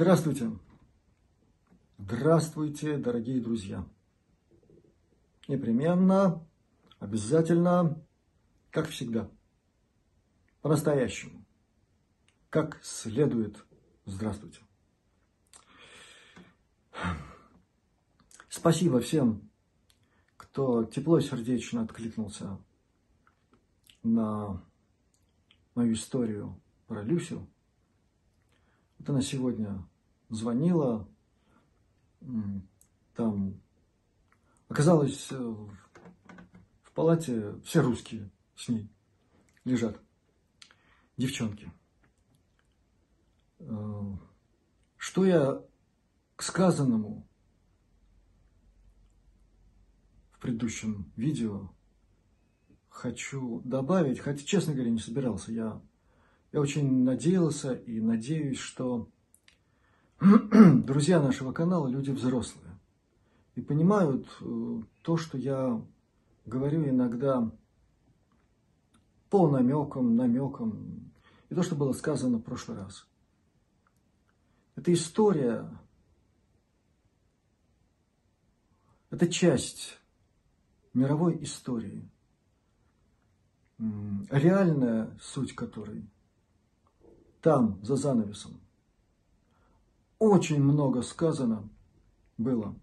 [0.00, 0.50] Здравствуйте!
[1.98, 3.86] Здравствуйте, дорогие друзья!
[5.46, 6.42] Непременно,
[7.00, 8.02] обязательно,
[8.70, 9.30] как всегда,
[10.62, 11.44] по-настоящему,
[12.48, 13.62] как следует
[14.06, 14.60] здравствуйте.
[18.48, 19.50] Спасибо всем,
[20.38, 22.58] кто тепло и сердечно откликнулся
[24.02, 24.64] на
[25.74, 27.46] мою историю про Люсю.
[28.98, 29.86] Вот она сегодня
[30.30, 31.08] звонила,
[33.14, 33.60] там
[34.68, 38.88] оказалось э, в палате все русские с ней
[39.64, 40.00] лежат,
[41.16, 41.70] девчонки.
[43.58, 44.16] Э,
[44.96, 45.62] что я
[46.36, 47.26] к сказанному
[50.32, 51.70] в предыдущем видео
[52.88, 55.82] хочу добавить, хотя, честно говоря, не собирался, я
[56.52, 59.08] я очень надеялся и надеюсь, что
[60.84, 62.78] друзья нашего канала люди взрослые
[63.54, 65.82] и понимают э, то, что я
[66.44, 67.50] говорю иногда
[69.30, 71.10] по намекам, намекам,
[71.48, 73.08] и то, что было сказано в прошлый раз.
[74.76, 75.66] Это история,
[79.08, 79.98] это часть
[80.92, 82.06] мировой истории,
[83.78, 86.04] реальная суть которой–
[87.40, 88.60] там, за занавесом.
[90.20, 91.68] Очень много сказано
[92.38, 92.76] было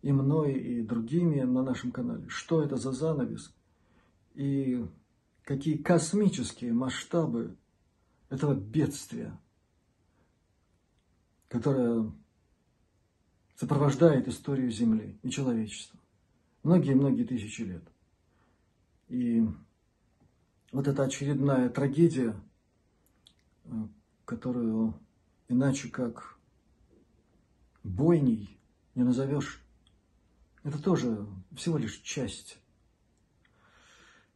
[0.00, 3.54] и мной, и другими на нашем канале, что это за занавес
[4.34, 4.86] и
[5.42, 7.54] какие космические масштабы
[8.30, 9.38] этого бедствия,
[11.48, 12.10] которое
[13.56, 16.00] сопровождает историю Земли и человечества
[16.62, 17.82] многие-многие тысячи лет.
[19.08, 19.46] И
[20.72, 22.34] вот эта очередная трагедия–
[24.24, 24.94] которую
[25.48, 26.37] иначе как
[27.88, 28.58] бойней
[28.94, 29.62] не назовешь.
[30.62, 32.58] Это тоже всего лишь часть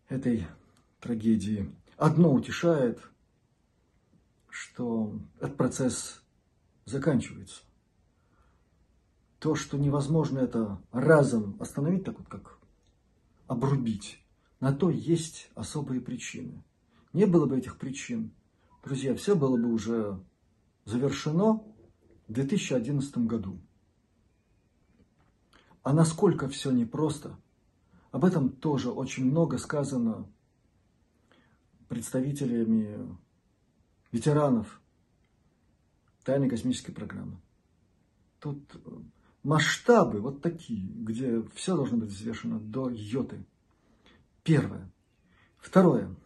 [0.09, 0.47] этой
[1.01, 1.75] трагедии.
[1.97, 3.01] Одно утешает,
[4.49, 6.23] что этот процесс
[6.85, 7.63] заканчивается.
[9.39, 12.59] То, что невозможно это разом остановить, так вот как
[13.47, 14.25] обрубить,
[14.61, 16.63] на то есть особые причины.
[17.13, 18.33] Не было бы этих причин,
[18.83, 20.21] Друзья, все было бы уже
[20.87, 21.63] завершено
[22.33, 23.61] в 2011 году.
[25.83, 27.39] А насколько все непросто,
[28.11, 30.27] об этом тоже очень много сказано
[31.89, 33.19] представителями
[34.13, 34.81] ветеранов
[36.25, 37.39] тайной космической программы.
[38.41, 38.63] Тут
[39.43, 43.45] масштабы вот такие, где все должно быть взвешено до йоты.
[44.43, 44.91] Первое.
[45.59, 46.17] Второе.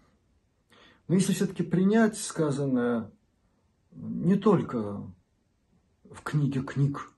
[1.09, 3.11] Но если все-таки принять сказанное
[3.91, 5.03] не только
[6.11, 7.13] в книге книг,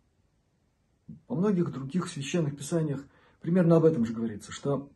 [1.27, 3.05] во многих других священных писаниях
[3.41, 4.91] примерно об этом же говорится, что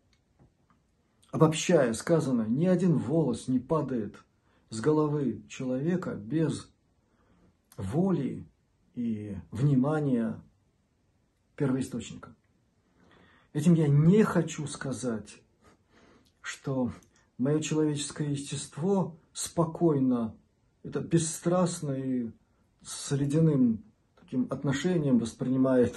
[1.30, 4.16] обобщая сказанное, ни один волос не падает
[4.70, 6.70] с головы человека без
[7.76, 8.46] воли
[8.94, 10.40] и внимания
[11.56, 12.34] первоисточника.
[13.52, 15.42] Этим я не хочу сказать,
[16.40, 16.92] что
[17.38, 20.36] мое человеческое естество спокойно,
[20.82, 22.30] это бесстрастно и
[22.82, 23.84] с ледяным
[24.16, 25.94] таким отношением воспринимает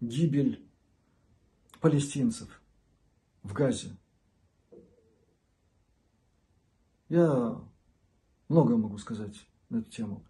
[0.00, 0.64] гибель
[1.80, 2.60] палестинцев
[3.42, 3.96] в Газе.
[7.08, 7.60] Я
[8.48, 9.34] много могу сказать
[9.68, 10.24] на эту тему.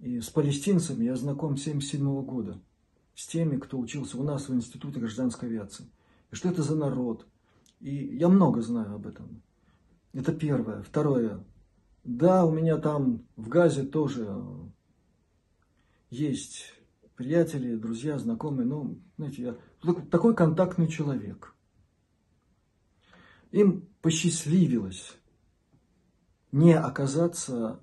[0.00, 2.60] И с палестинцами я знаком с 1977 года,
[3.14, 5.86] с теми, кто учился у нас в Институте гражданской авиации.
[6.30, 7.26] И что это за народ.
[7.80, 9.42] И я много знаю об этом.
[10.12, 10.82] Это первое.
[10.82, 11.44] Второе.
[12.02, 14.26] Да, у меня там в Газе тоже
[16.10, 16.72] есть
[17.16, 18.66] приятели, друзья, знакомые.
[18.66, 21.54] Ну, знаете, я такой контактный человек.
[23.50, 25.16] Им посчастливилось
[26.50, 27.80] не оказаться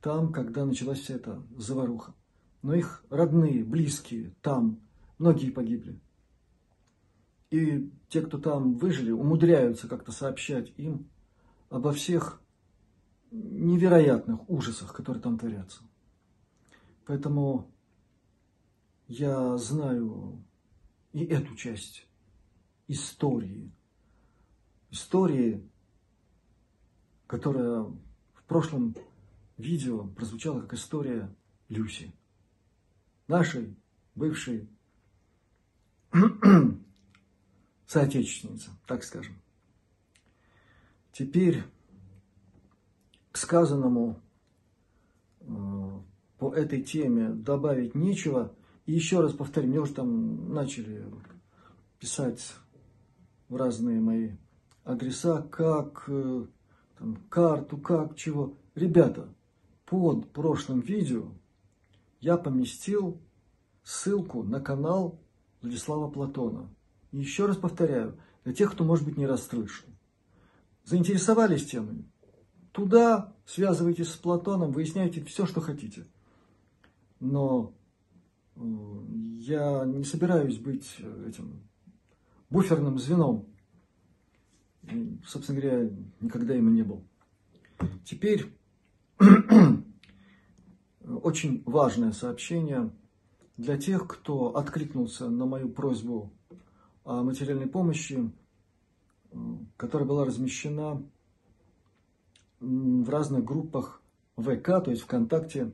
[0.00, 2.14] там, когда началась вся эта заваруха.
[2.62, 4.80] Но их родные, близкие там,
[5.18, 6.00] многие погибли.
[7.50, 11.10] И те, кто там выжили, умудряются как-то сообщать им
[11.70, 12.40] обо всех
[13.30, 15.82] невероятных ужасах, которые там творятся.
[17.06, 17.70] Поэтому
[19.08, 20.42] я знаю
[21.12, 22.06] и эту часть
[22.88, 23.70] истории.
[24.90, 25.68] Истории,
[27.26, 28.94] которая в прошлом
[29.56, 31.34] видео прозвучала как история
[31.68, 32.14] Люси.
[33.26, 33.76] Нашей
[34.14, 34.68] бывшей
[37.86, 39.36] соотечественницы, так скажем.
[41.12, 41.62] Теперь
[43.30, 44.21] к сказанному
[46.42, 48.52] по этой теме добавить нечего.
[48.84, 51.04] И еще раз повторю, мне уже там начали
[52.00, 52.54] писать
[53.48, 54.32] в разные мои
[54.82, 56.46] адреса, как э,
[56.98, 58.58] там, карту, как, чего.
[58.74, 59.28] Ребята,
[59.86, 61.28] под прошлым видео
[62.18, 63.22] я поместил
[63.84, 65.20] ссылку на канал
[65.60, 66.68] Владислава Платона.
[67.12, 69.88] И еще раз повторяю, для тех, кто, может быть, не расслышал.
[70.82, 72.04] Заинтересовались темой?
[72.72, 76.04] Туда связывайтесь с Платоном, выясняйте все, что хотите.
[77.22, 77.72] Но
[78.56, 78.60] э,
[79.38, 81.62] я не собираюсь быть этим
[82.50, 83.46] буферным звеном.
[85.24, 85.88] Собственно говоря,
[86.20, 87.04] никогда им и не был.
[88.04, 88.52] Теперь
[91.22, 92.90] очень важное сообщение
[93.56, 96.32] для тех, кто откликнулся на мою просьбу
[97.04, 98.32] о материальной помощи,
[99.76, 101.00] которая была размещена
[102.58, 104.02] в разных группах
[104.36, 105.72] ВК, то есть ВКонтакте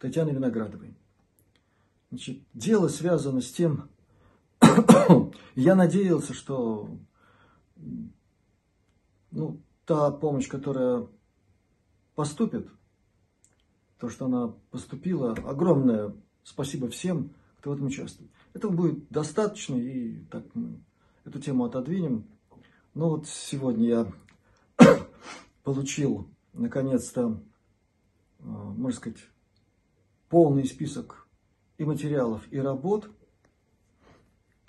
[0.00, 0.96] Татьяны Виноградовой.
[2.10, 3.88] Значит, дело связано с тем,
[5.54, 6.88] я надеялся, что
[9.30, 11.06] ну, та помощь, которая
[12.14, 12.68] поступит,
[13.98, 18.30] то, что она поступила, огромное спасибо всем, кто в этом участвует.
[18.54, 20.82] Этого будет достаточно, и так мы
[21.24, 22.26] эту тему отодвинем.
[22.94, 24.12] Но вот сегодня я
[25.62, 27.40] получил, наконец-то,
[28.38, 29.20] э, можно сказать,
[30.30, 31.26] полный список
[31.76, 33.10] и материалов, и работ.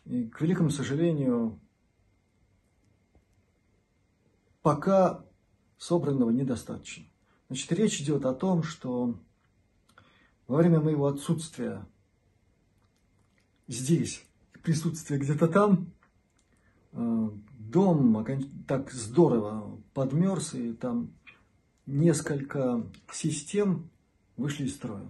[0.05, 1.57] И, к великому сожалению,
[4.61, 5.23] пока
[5.77, 7.05] собранного недостаточно.
[7.47, 9.19] Значит, речь идет о том, что
[10.47, 11.85] во время моего отсутствия
[13.67, 14.25] здесь,
[14.63, 15.93] присутствия где-то там,
[16.93, 17.29] э,
[17.59, 18.25] дом
[18.67, 21.13] так здорово подмерз, и там
[21.85, 23.89] несколько систем
[24.37, 25.07] вышли из строя.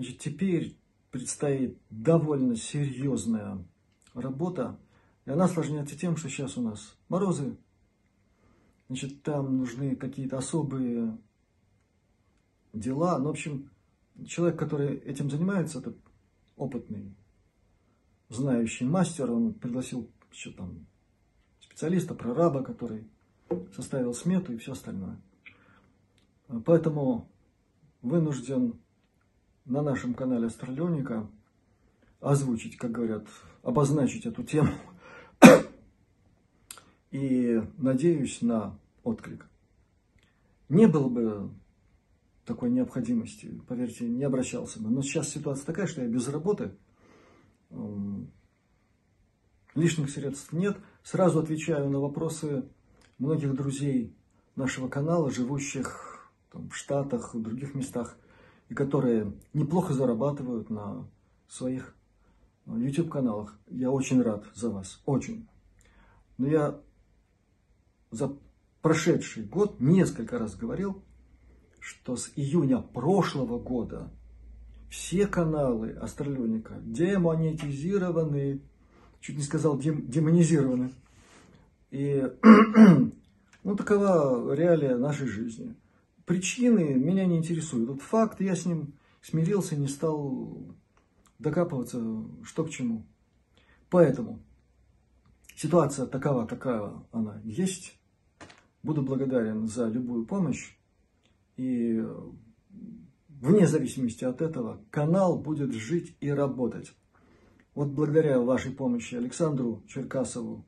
[0.00, 0.78] Значит, теперь
[1.10, 3.62] предстоит довольно серьезная
[4.14, 4.78] работа,
[5.26, 7.58] и она осложняется тем, что сейчас у нас морозы,
[8.88, 11.18] значит, там нужны какие-то особые
[12.72, 13.18] дела.
[13.18, 13.68] Ну, в общем,
[14.26, 15.94] человек, который этим занимается, это
[16.56, 17.14] опытный,
[18.30, 20.86] знающий мастер, он пригласил еще там
[21.60, 23.06] специалиста, прораба, который
[23.76, 25.20] составил смету и все остальное.
[26.64, 27.28] Поэтому
[28.00, 28.80] вынужден
[29.70, 31.30] на нашем канале Астралионика
[32.20, 33.26] озвучить, как говорят,
[33.62, 34.72] обозначить эту тему.
[37.12, 39.48] И надеюсь на отклик.
[40.68, 41.50] Не было бы
[42.44, 44.90] такой необходимости, поверьте, не обращался бы.
[44.90, 46.72] Но сейчас ситуация такая, что я без работы,
[49.74, 50.78] лишних средств нет.
[51.04, 52.68] Сразу отвечаю на вопросы
[53.18, 54.16] многих друзей
[54.56, 58.16] нашего канала, живущих там, в Штатах, в других местах,
[58.70, 61.06] и которые неплохо зарабатывают на
[61.48, 61.94] своих
[62.66, 63.58] э, YouTube-каналах.
[63.68, 65.48] Я очень рад за вас, очень.
[66.38, 66.80] Но я
[68.12, 68.36] за
[68.80, 71.02] прошедший год несколько раз говорил,
[71.80, 74.08] что с июня прошлого года
[74.88, 78.62] все каналы Астралионика демонетизированы,
[79.20, 80.92] чуть не сказал дем, демонизированы.
[81.90, 82.24] И
[83.64, 85.74] ну, такова реалия нашей жизни.
[86.30, 87.88] Причины меня не интересуют.
[87.88, 90.76] Вот факт, я с ним смирился, не стал
[91.40, 92.00] докапываться,
[92.44, 93.04] что к чему.
[93.88, 94.40] Поэтому
[95.56, 97.98] ситуация такова, какая она есть.
[98.84, 100.76] Буду благодарен за любую помощь.
[101.56, 102.00] И
[103.28, 106.92] вне зависимости от этого канал будет жить и работать.
[107.74, 110.64] Вот благодаря вашей помощи Александру Черкасову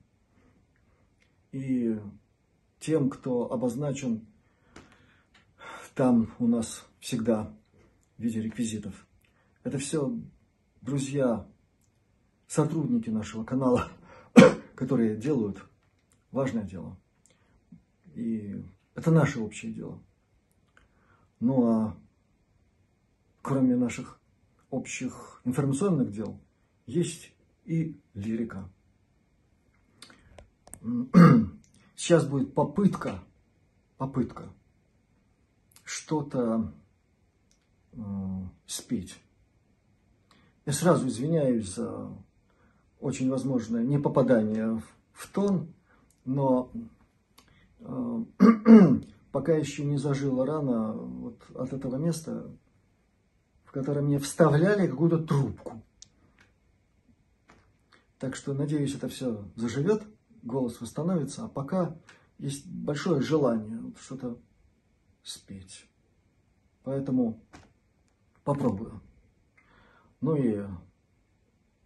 [1.52, 2.00] и
[2.80, 4.26] тем, кто обозначен
[5.94, 7.54] там у нас всегда
[8.16, 9.06] в виде реквизитов.
[9.62, 10.12] Это все
[10.80, 11.46] друзья,
[12.46, 13.88] сотрудники нашего канала,
[14.74, 15.64] которые делают
[16.30, 16.96] важное дело.
[18.14, 18.62] И
[18.94, 20.02] это наше общее дело.
[21.40, 21.96] Ну а
[23.42, 24.20] кроме наших
[24.70, 26.40] общих информационных дел,
[26.86, 27.32] есть
[27.64, 28.70] и лирика.
[31.96, 33.22] Сейчас будет попытка,
[33.98, 34.52] попытка
[36.02, 36.72] что-то
[37.92, 37.98] э,
[38.66, 39.20] спеть.
[40.66, 42.08] Я сразу извиняюсь за
[42.98, 44.82] очень возможное непопадание
[45.12, 45.72] в тон,
[46.24, 46.72] но
[47.78, 48.24] э,
[49.32, 52.50] пока еще не зажила рана вот от этого места,
[53.64, 55.82] в которое мне вставляли какую-то трубку.
[58.18, 60.02] Так что, надеюсь, это все заживет,
[60.42, 61.96] голос восстановится, а пока
[62.38, 64.38] есть большое желание что-то
[65.22, 65.86] спеть.
[66.84, 67.40] Поэтому
[68.44, 69.00] попробую.
[70.20, 70.64] Ну и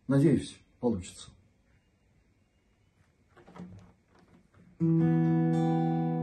[0.07, 1.31] надеюсь, получится.
[4.79, 6.16] Среди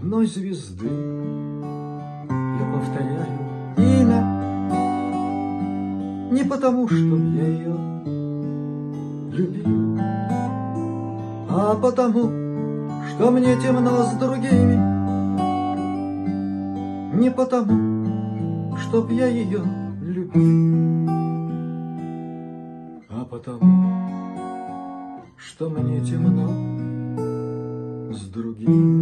[0.00, 3.40] Одной звезды я повторяю
[3.76, 4.20] имя
[6.30, 7.74] Не потому, что я ее
[9.32, 9.98] любил
[11.50, 12.30] А потому,
[13.08, 14.76] что мне темно с другими
[17.20, 19.62] Не потому, чтоб я ее
[20.00, 21.08] любил
[23.10, 24.30] а потому,
[25.36, 26.48] что мне темно
[28.12, 28.97] с другим.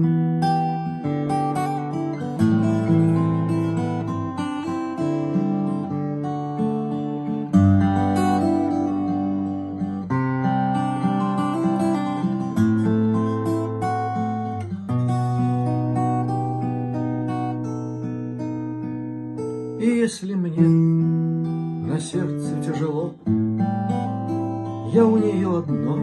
[24.96, 25.98] Я у нее одно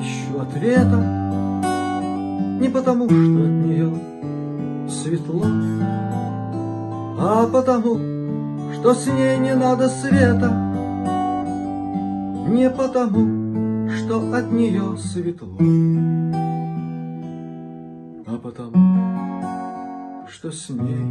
[0.00, 0.96] ищу ответа,
[2.58, 3.92] Не потому, что от нее
[4.88, 5.44] светло,
[7.20, 7.98] А потому,
[8.72, 10.48] что с ней не надо света,
[12.48, 15.58] Не потому, что от нее светло,
[18.26, 21.04] А потому, что с ней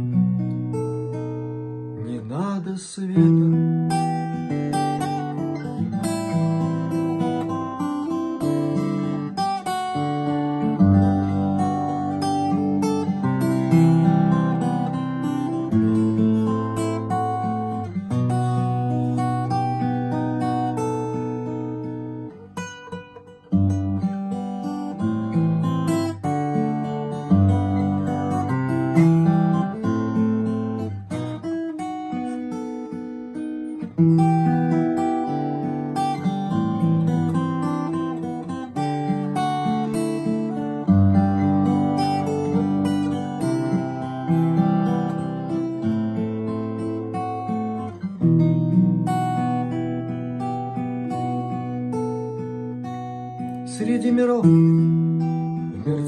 [2.08, 3.63] не надо света.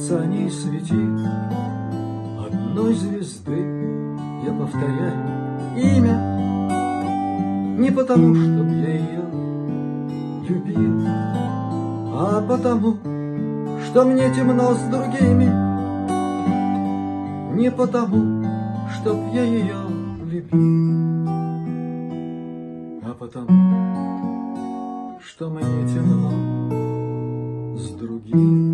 [0.06, 1.20] Мерцании светит
[2.46, 3.58] Одной звезды
[4.44, 5.26] я повторяю
[5.76, 6.16] имя
[7.78, 9.24] Не потому, чтоб я ее
[10.48, 11.02] любил
[12.14, 12.96] А потому,
[13.84, 15.50] что мне темно с другими
[17.56, 18.44] Не потому,
[18.94, 19.74] чтоб я ее
[20.24, 21.26] любил
[23.02, 26.30] А потому, что мне темно
[27.76, 28.65] с другим.